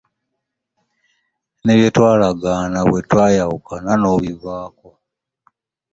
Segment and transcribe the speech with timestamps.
[1.63, 4.89] Ne bye twalagaana bwe twayawuka n'obivaako.